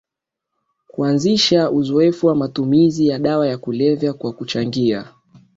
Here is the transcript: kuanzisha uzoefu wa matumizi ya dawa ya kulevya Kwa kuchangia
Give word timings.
kuanzisha 0.87 1.71
uzoefu 1.71 2.27
wa 2.27 2.35
matumizi 2.35 3.07
ya 3.07 3.19
dawa 3.19 3.47
ya 3.47 3.57
kulevya 3.57 4.13
Kwa 4.13 4.33
kuchangia 4.33 5.13